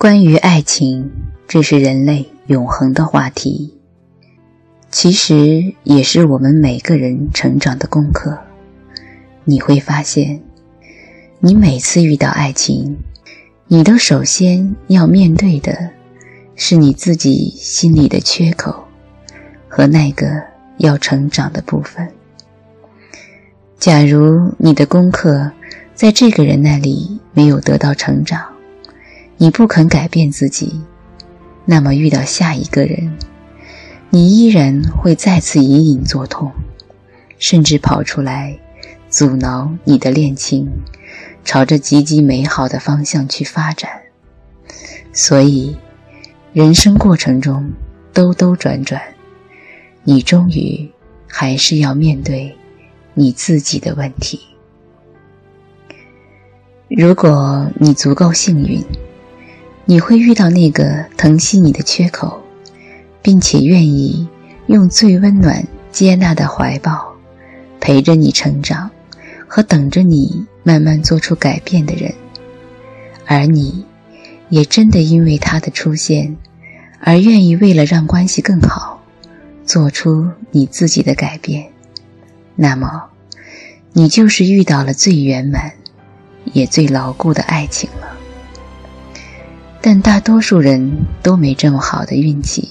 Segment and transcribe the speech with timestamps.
[0.00, 1.10] 关于爱情，
[1.46, 3.74] 这是人类永恒的话题，
[4.90, 8.38] 其实也是我们每个人成长的功课。
[9.44, 10.40] 你会发现，
[11.38, 12.96] 你每次遇到爱情，
[13.66, 15.90] 你都首先要面对的
[16.56, 18.82] 是你自己心里的缺口
[19.68, 20.26] 和那个
[20.78, 22.08] 要成长的部分。
[23.78, 25.52] 假如你的功课
[25.94, 28.42] 在这个人那里没有得到成长，
[29.42, 30.82] 你不肯改变自己，
[31.64, 33.16] 那么遇到下一个人，
[34.10, 36.52] 你依然会再次隐隐作痛，
[37.38, 38.58] 甚至跑出来
[39.08, 40.70] 阻挠你的恋情
[41.42, 43.90] 朝着积极美好的方向去发展。
[45.10, 45.74] 所以，
[46.52, 47.72] 人生过程中
[48.12, 49.00] 兜兜转转，
[50.04, 50.86] 你终于
[51.26, 52.54] 还是要面对
[53.14, 54.38] 你自己的问题。
[56.90, 58.84] 如果你足够幸运。
[59.84, 62.40] 你会遇到那个疼惜你的缺口，
[63.22, 64.28] 并且愿意
[64.66, 67.12] 用最温暖、接纳的怀抱
[67.80, 68.90] 陪着你成长，
[69.48, 72.14] 和等着你慢慢做出改变的人，
[73.26, 73.84] 而你，
[74.48, 76.36] 也真的因为他的出现，
[77.00, 79.02] 而愿意为了让关系更好，
[79.64, 81.68] 做出你自己的改变，
[82.54, 83.06] 那么，
[83.92, 85.72] 你就是遇到了最圆满，
[86.52, 88.09] 也最牢固的爱情了。
[89.82, 92.68] 但大多数人都没这么好的运气，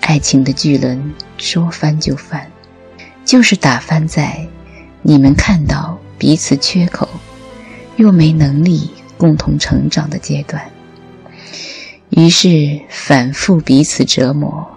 [0.00, 2.46] 爱情的巨轮说翻就翻，
[3.24, 4.46] 就是打翻在
[5.02, 7.08] 你们看到彼此缺口，
[7.96, 10.62] 又没能力共同成长的阶段，
[12.10, 14.68] 于是反复彼此折磨，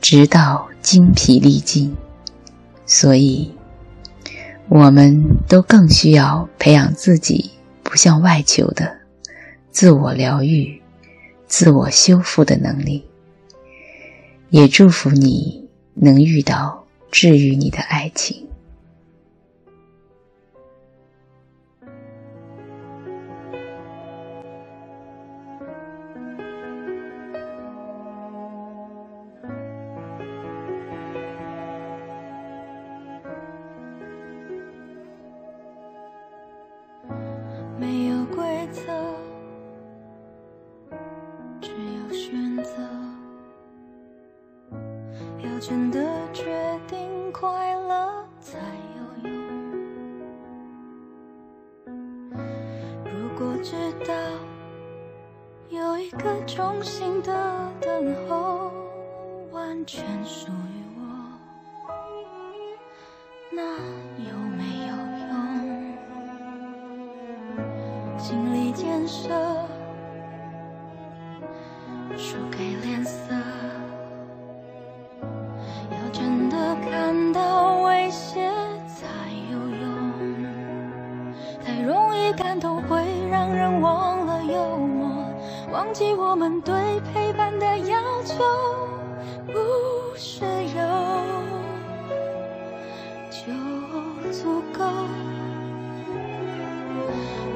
[0.00, 1.96] 直到精疲力尽。
[2.84, 3.50] 所以，
[4.68, 7.50] 我们都更需要培养自己
[7.82, 9.05] 不向外求的。
[9.78, 10.80] 自我疗愈、
[11.46, 13.04] 自我修复的能力，
[14.48, 18.48] 也祝福你能遇到治愈你的爱情。
[37.78, 39.15] 没有规则
[45.58, 45.98] 真的
[46.34, 48.58] 决定快乐才
[48.96, 49.32] 有用。
[53.04, 53.74] 如果知
[54.06, 54.12] 道
[55.70, 58.70] 有一个衷心的等候，
[59.50, 61.02] 完全属于我，
[63.50, 63.62] 那
[64.22, 64.92] 有没有
[65.28, 65.34] 用？
[68.18, 69.30] 心理建设
[90.18, 90.80] 是有
[93.30, 93.42] 就
[94.32, 94.82] 足够。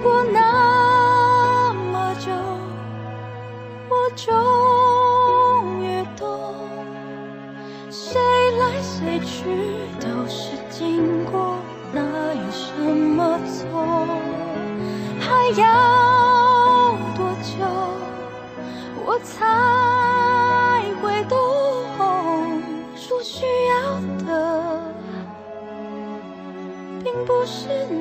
[0.02, 2.30] 过那么久，
[3.88, 4.28] 我终
[5.82, 6.54] 于懂，
[7.90, 8.20] 谁
[8.58, 9.38] 来谁去
[9.98, 11.56] 都是经过，
[11.92, 14.06] 哪有什么错？
[15.18, 16.09] 还要。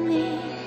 [0.10, 0.59] 你。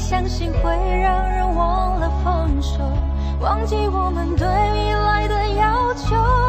[0.00, 2.78] 相信会让人忘了放手，
[3.40, 6.47] 忘记我们对未来的要求。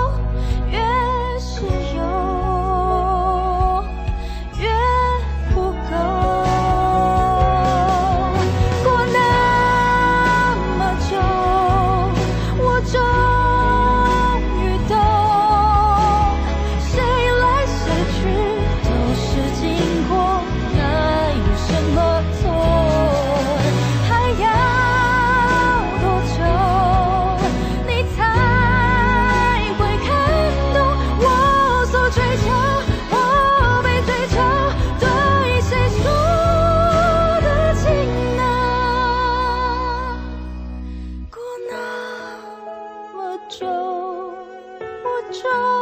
[43.61, 45.78] 有我就